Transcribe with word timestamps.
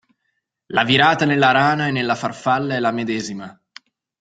La 0.69 0.83
virata 0.83 1.25
nella 1.25 1.51
rana 1.51 1.85
e 1.85 1.91
nella 1.91 2.15
farfalla 2.15 2.73
è 2.73 2.79
la 2.79 2.89
medesima. 2.89 3.55